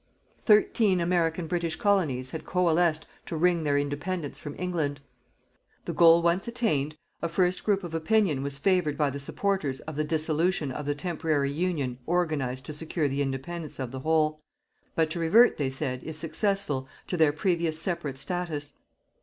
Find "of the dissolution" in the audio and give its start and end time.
9.81-10.71